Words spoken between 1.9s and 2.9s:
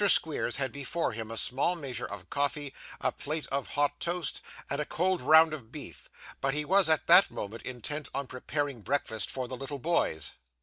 of coffee,